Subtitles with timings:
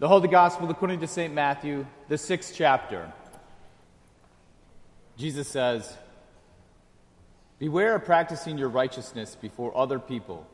[0.00, 1.34] The Holy Gospel according to St.
[1.34, 3.12] Matthew, the sixth chapter.
[5.16, 5.92] Jesus says,
[7.58, 10.46] Beware of practicing your righteousness before other people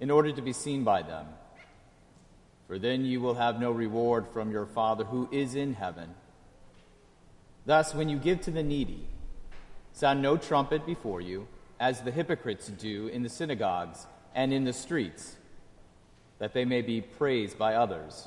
[0.00, 1.26] in order to be seen by them,
[2.66, 6.12] for then you will have no reward from your Father who is in heaven.
[7.64, 9.06] Thus, when you give to the needy,
[9.92, 11.46] sound no trumpet before you,
[11.78, 15.36] as the hypocrites do in the synagogues and in the streets,
[16.40, 18.26] that they may be praised by others.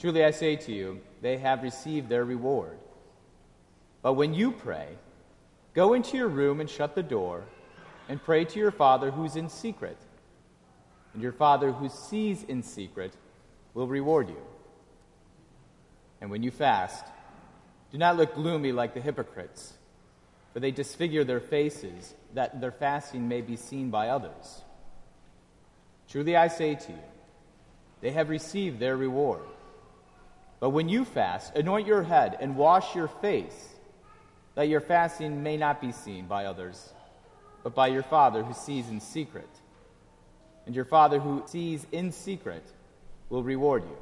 [0.00, 2.78] Truly I say to you, they have received their reward.
[4.00, 4.88] But when you pray,
[5.74, 7.44] go into your room and shut the door,
[8.08, 9.98] and pray to your Father who's in secret.
[11.12, 13.12] And your Father who sees in secret
[13.74, 14.42] will reward you.
[16.22, 17.04] And when you fast,
[17.92, 19.74] do not look gloomy like the hypocrites,
[20.54, 24.62] for they disfigure their faces, that their fasting may be seen by others.
[26.08, 26.98] Truly I say to you,
[28.00, 29.42] they have received their reward.
[30.60, 33.68] But when you fast, anoint your head and wash your face,
[34.54, 36.92] that your fasting may not be seen by others,
[37.62, 39.48] but by your Father who sees in secret.
[40.66, 42.62] And your Father who sees in secret
[43.30, 43.96] will reward you.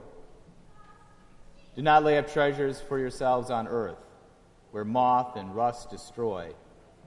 [1.77, 4.05] Do not lay up treasures for yourselves on earth,
[4.72, 6.50] where moth and rust destroy,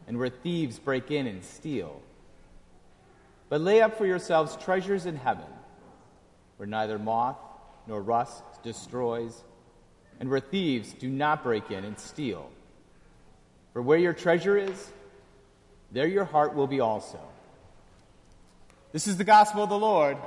[0.08, 2.02] and where thieves break in and steal.
[3.50, 5.52] But lay up for yourselves treasures in heaven,
[6.56, 7.36] where neither moth
[7.86, 9.44] nor rust destroys,
[10.20, 12.50] and where thieves do not break in and steal.
[13.74, 14.92] For where your treasure is,
[15.92, 17.20] there your heart will be also.
[18.92, 20.18] This is the gospel of the Lord.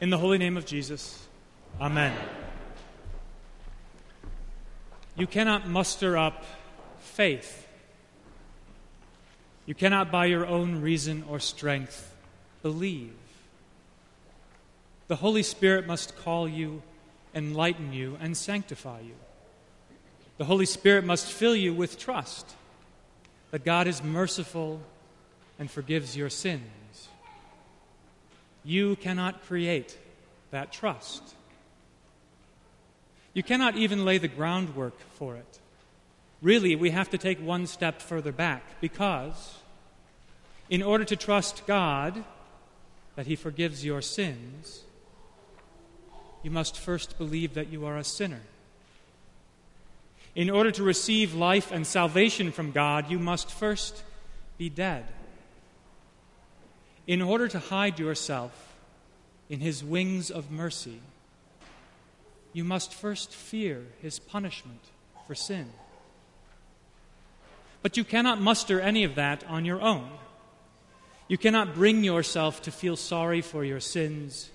[0.00, 1.26] In the holy name of Jesus,
[1.80, 2.16] Amen.
[5.16, 6.44] You cannot muster up
[7.00, 7.66] faith.
[9.66, 12.14] You cannot, by your own reason or strength,
[12.62, 13.14] believe.
[15.10, 16.82] The Holy Spirit must call you,
[17.34, 19.16] enlighten you, and sanctify you.
[20.38, 22.54] The Holy Spirit must fill you with trust
[23.50, 24.80] that God is merciful
[25.58, 27.08] and forgives your sins.
[28.62, 29.98] You cannot create
[30.52, 31.34] that trust.
[33.34, 35.58] You cannot even lay the groundwork for it.
[36.40, 39.56] Really, we have to take one step further back because,
[40.68, 42.22] in order to trust God
[43.16, 44.84] that He forgives your sins,
[46.42, 48.40] you must first believe that you are a sinner.
[50.34, 54.02] In order to receive life and salvation from God, you must first
[54.56, 55.04] be dead.
[57.06, 58.74] In order to hide yourself
[59.48, 61.00] in His wings of mercy,
[62.52, 64.80] you must first fear His punishment
[65.26, 65.70] for sin.
[67.82, 70.10] But you cannot muster any of that on your own.
[71.28, 74.50] You cannot bring yourself to feel sorry for your sins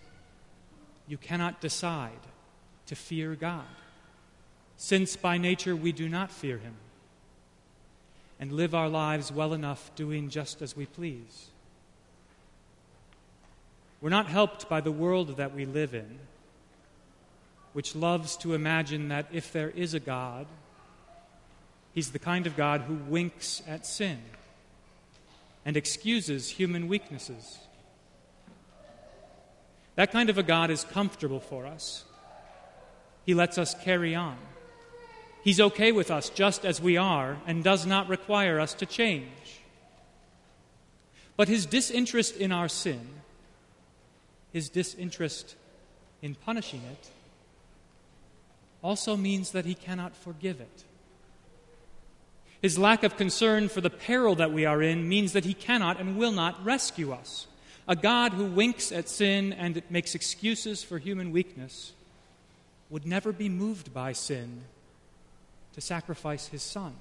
[1.07, 2.11] you cannot decide
[2.87, 3.65] to fear God,
[4.77, 6.75] since by nature we do not fear Him
[8.39, 11.49] and live our lives well enough doing just as we please.
[14.01, 16.19] We're not helped by the world that we live in,
[17.73, 20.45] which loves to imagine that if there is a God,
[21.93, 24.19] He's the kind of God who winks at sin
[25.63, 27.57] and excuses human weaknesses.
[29.95, 32.03] That kind of a God is comfortable for us.
[33.25, 34.37] He lets us carry on.
[35.43, 39.61] He's okay with us just as we are and does not require us to change.
[41.37, 43.07] But his disinterest in our sin,
[44.51, 45.55] his disinterest
[46.21, 47.09] in punishing it,
[48.81, 50.83] also means that he cannot forgive it.
[52.61, 55.99] His lack of concern for the peril that we are in means that he cannot
[55.99, 57.47] and will not rescue us.
[57.87, 61.93] A God who winks at sin and makes excuses for human weakness
[62.89, 64.63] would never be moved by sin
[65.73, 66.95] to sacrifice his son.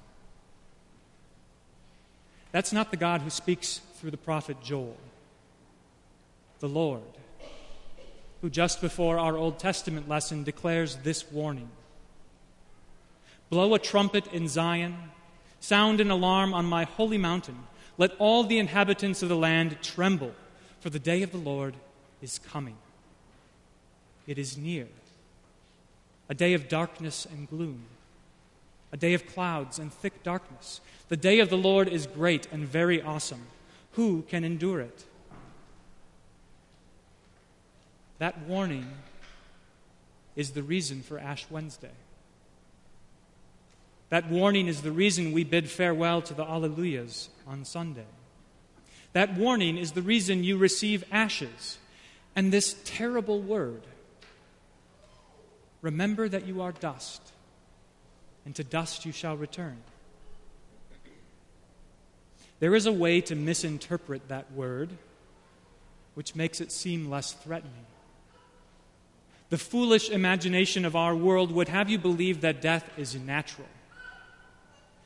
[2.52, 4.96] That's not the God who speaks through the prophet Joel.
[6.60, 7.02] The Lord,
[8.42, 11.68] who just before our Old Testament lesson declares this warning
[13.48, 14.96] Blow a trumpet in Zion,
[15.60, 17.58] sound an alarm on my holy mountain.
[17.96, 20.34] Let all the inhabitants of the land tremble
[20.84, 21.74] for the day of the Lord
[22.20, 22.76] is coming.
[24.26, 24.86] it is near.
[26.28, 27.84] A day of darkness and gloom,
[28.92, 30.82] a day of clouds and thick darkness.
[31.08, 33.46] The day of the Lord is great and very awesome.
[33.92, 35.04] Who can endure it?
[38.18, 38.86] That warning
[40.36, 41.96] is the reason for Ash Wednesday.
[44.10, 48.04] That warning is the reason we bid farewell to the Alleluias on Sunday.
[49.14, 51.78] That warning is the reason you receive ashes
[52.36, 53.82] and this terrible word.
[55.82, 57.20] Remember that you are dust,
[58.44, 59.78] and to dust you shall return.
[62.58, 64.90] There is a way to misinterpret that word,
[66.14, 67.86] which makes it seem less threatening.
[69.50, 73.68] The foolish imagination of our world would have you believe that death is natural,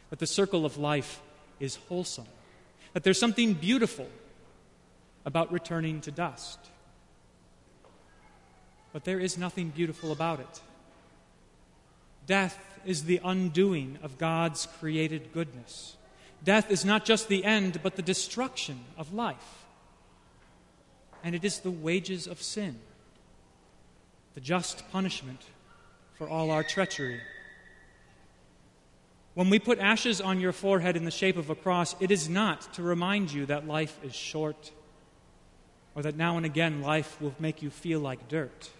[0.08, 1.20] that the circle of life
[1.60, 2.28] is wholesome,
[2.92, 4.08] that there's something beautiful
[5.24, 6.58] about returning to dust.
[8.92, 10.60] But there is nothing beautiful about it.
[12.26, 15.96] Death is the undoing of God's created goodness.
[16.44, 19.64] Death is not just the end, but the destruction of life.
[21.24, 22.78] And it is the wages of sin
[24.34, 25.42] the just punishment
[26.14, 27.20] for all our treachery.
[29.38, 32.28] When we put ashes on your forehead in the shape of a cross, it is
[32.28, 34.72] not to remind you that life is short
[35.94, 38.70] or that now and again life will make you feel like dirt.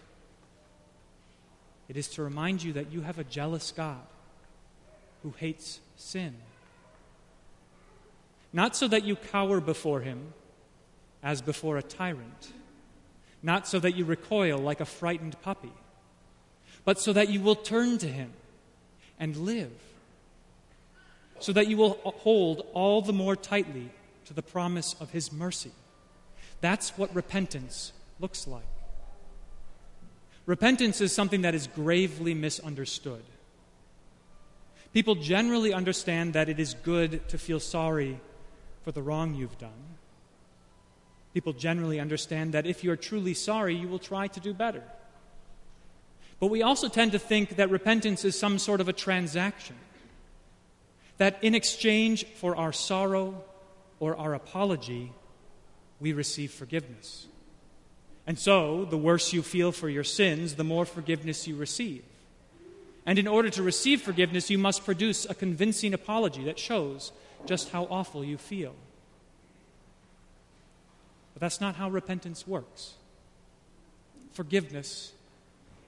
[1.87, 4.05] It is to remind you that you have a jealous God
[5.23, 6.35] who hates sin.
[8.51, 10.33] Not so that you cower before him
[11.23, 12.51] as before a tyrant
[13.41, 15.71] not so that you recoil like a frightened puppy,
[16.83, 18.33] but so that you will turn to Him
[19.17, 19.71] and live,
[21.39, 23.89] so that you will hold all the more tightly
[24.25, 25.71] to the promise of His mercy.
[26.61, 28.63] That's what repentance looks like.
[30.45, 33.23] Repentance is something that is gravely misunderstood.
[34.93, 38.19] People generally understand that it is good to feel sorry
[38.83, 39.97] for the wrong you've done.
[41.33, 44.83] People generally understand that if you're truly sorry, you will try to do better.
[46.39, 49.75] But we also tend to think that repentance is some sort of a transaction.
[51.19, 53.43] That in exchange for our sorrow
[53.99, 55.13] or our apology,
[55.99, 57.27] we receive forgiveness.
[58.25, 62.03] And so, the worse you feel for your sins, the more forgiveness you receive.
[63.05, 67.11] And in order to receive forgiveness, you must produce a convincing apology that shows
[67.45, 68.75] just how awful you feel.
[71.33, 72.93] But that's not how repentance works.
[74.33, 75.11] Forgiveness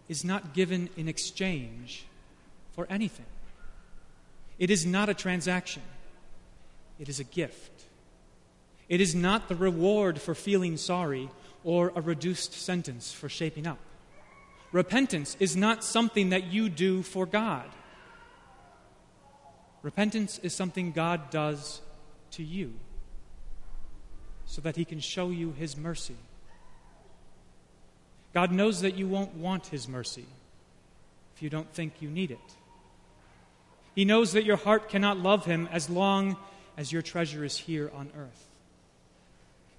[0.10, 2.06] is not given in exchange
[2.74, 3.26] for anything,
[4.62, 5.82] it is not a transaction,
[7.00, 7.72] it is a gift.
[8.88, 11.32] It is not the reward for feeling sorry
[11.64, 13.80] or a reduced sentence for shaping up.
[14.72, 17.66] Repentance is not something that you do for God.
[19.82, 21.82] Repentance is something God does
[22.32, 22.74] to you
[24.46, 26.18] so that He can show you His mercy.
[28.32, 30.26] God knows that you won't want His mercy
[31.36, 32.61] if you don't think you need it.
[33.96, 36.38] He knows that your heart cannot love Him as long
[36.78, 38.48] as your treasure is here on earth.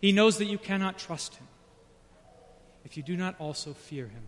[0.01, 1.47] He knows that you cannot trust Him
[2.85, 4.25] if you do not also fear Him.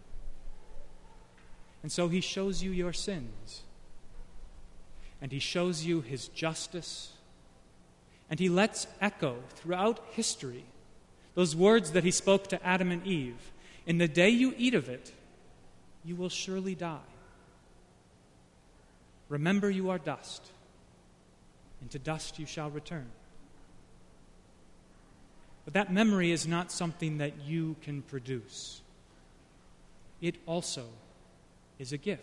[1.83, 3.63] And so He shows you your sins,
[5.21, 7.15] and He shows you His justice
[8.31, 10.65] and he lets echo throughout history
[11.35, 13.53] those words that he spoke to Adam and Eve
[13.87, 15.13] In the day you eat of it,
[16.05, 17.14] you will surely die.
[19.35, 20.47] Remember, you are dust,
[21.81, 23.07] and to dust you shall return.
[25.65, 28.81] But that memory is not something that you can produce,
[30.23, 30.87] it also
[31.79, 32.23] is a gift.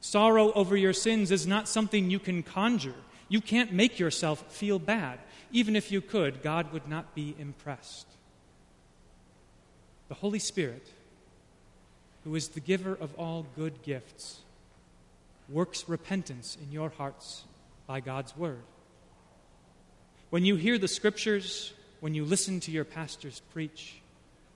[0.00, 2.94] Sorrow over your sins is not something you can conjure
[3.28, 5.18] you can't make yourself feel bad.
[5.52, 8.06] Even if you could, God would not be impressed.
[10.08, 10.86] The Holy Spirit,
[12.24, 14.40] who is the giver of all good gifts,
[15.48, 17.44] works repentance in your hearts
[17.86, 18.62] by God's word.
[20.30, 24.00] When you hear the scriptures, when you listen to your pastors preach,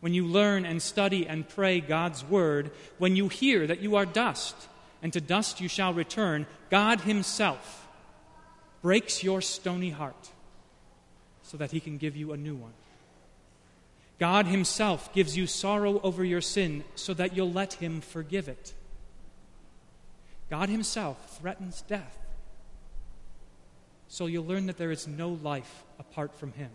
[0.01, 4.05] when you learn and study and pray God's word, when you hear that you are
[4.05, 4.55] dust
[5.03, 7.89] and to dust you shall return, God Himself
[8.83, 10.31] breaks your stony heart
[11.43, 12.73] so that he can give you a new one.
[14.19, 18.73] God Himself gives you sorrow over your sin so that you'll let Him forgive it.
[20.53, 22.19] God Himself threatens death
[24.07, 26.69] so you'll learn that there is no life apart from Him.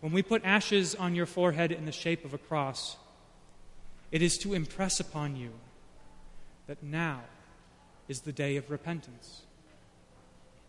[0.00, 2.96] When we put ashes on your forehead in the shape of a cross,
[4.10, 5.52] it is to impress upon you
[6.66, 7.20] that now
[8.08, 9.42] is the day of repentance.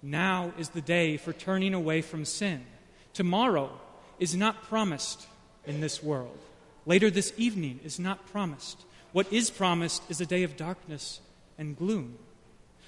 [0.04, 2.68] Now is the day for turning away from sin.
[3.14, 3.72] Tomorrow
[4.20, 5.26] is not promised
[5.66, 6.38] in this world.
[6.86, 8.86] Later this evening is not promised.
[9.12, 11.20] What is promised is a day of darkness
[11.58, 12.18] and gloom.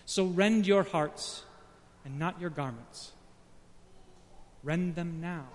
[0.06, 1.44] So rend your hearts
[2.06, 3.12] and not your garments.
[4.64, 5.46] Rend them now.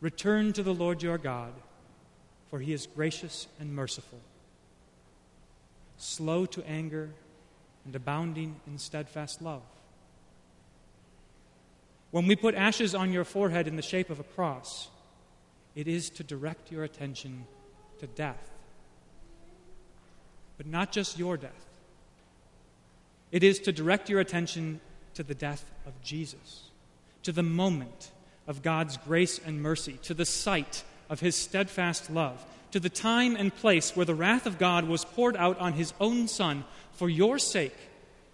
[0.00, 1.52] Return to the Lord your God,
[2.50, 4.20] for he is gracious and merciful,
[5.96, 7.10] slow to anger
[7.86, 9.62] and abounding in steadfast love.
[12.10, 14.88] When we put ashes on your forehead in the shape of a cross,
[15.74, 17.46] it is to direct your attention
[18.00, 18.55] to death.
[20.56, 21.50] But not just your death,
[23.32, 24.80] it is to direct your attention
[25.14, 26.70] to the death of Jesus,
[27.22, 28.10] to the moment
[28.46, 33.36] of God's grace and mercy, to the sight of his steadfast love, to the time
[33.36, 37.08] and place where the wrath of God was poured out on his own Son for
[37.08, 37.76] your sake,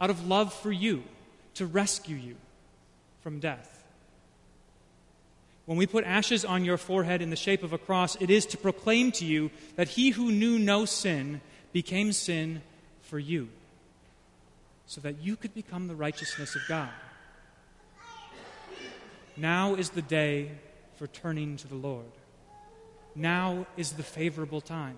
[0.01, 1.03] out of love for you,
[1.55, 2.37] to rescue you
[3.21, 3.83] from death.
[5.65, 8.47] When we put ashes on your forehead in the shape of a cross, it is
[8.47, 11.41] to proclaim to you that he who knew no sin
[11.73, 12.63] became sin
[13.01, 13.49] for you,
[14.87, 16.91] so that you could become the righteousness of God.
[19.37, 20.51] Now is the day
[20.97, 22.13] for turning to the Lord.
[23.15, 24.97] Now is the favorable time,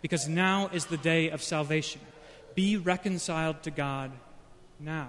[0.00, 2.00] because now is the day of salvation.
[2.54, 4.12] Be reconciled to God
[4.78, 5.08] now.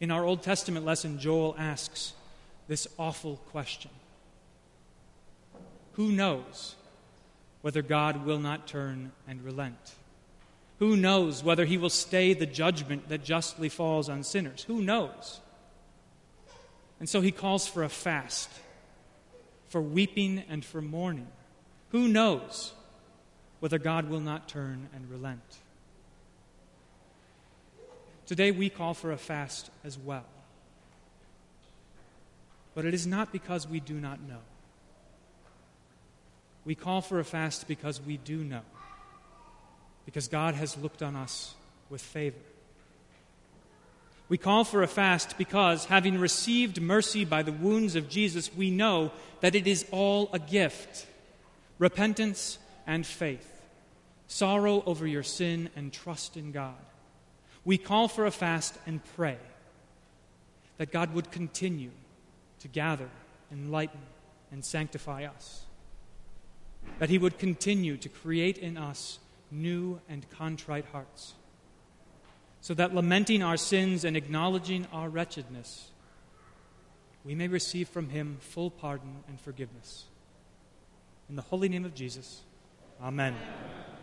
[0.00, 2.12] In our Old Testament lesson, Joel asks
[2.68, 3.90] this awful question
[5.92, 6.74] Who knows
[7.66, 9.96] whether God will not turn and relent?
[10.78, 14.62] Who knows whether he will stay the judgment that justly falls on sinners?
[14.68, 15.40] Who knows?
[17.00, 18.48] And so he calls for a fast,
[19.66, 21.26] for weeping and for mourning.
[21.90, 22.72] Who knows
[23.58, 25.58] whether God will not turn and relent?
[28.26, 30.26] Today we call for a fast as well.
[32.76, 34.42] But it is not because we do not know.
[36.66, 38.62] We call for a fast because we do know
[40.04, 41.54] because God has looked on us
[41.90, 42.36] with favor.
[44.28, 48.70] We call for a fast because, having received mercy by the wounds of Jesus, we
[48.70, 51.06] know that it is all a gift
[51.78, 53.62] repentance and faith,
[54.26, 56.74] sorrow over your sin, and trust in God.
[57.64, 59.36] We call for a fast and pray
[60.78, 61.90] that God would continue
[62.60, 63.08] to gather,
[63.52, 64.00] enlighten,
[64.50, 65.65] and sanctify us,
[66.98, 69.18] that He would continue to create in us
[69.50, 71.34] new and contrite hearts,
[72.60, 75.90] so that lamenting our sins and acknowledging our wretchedness,
[77.24, 80.04] we may receive from him full pardon and forgiveness.
[81.28, 82.42] In the holy name of Jesus,
[83.02, 83.34] amen.
[83.34, 83.95] amen.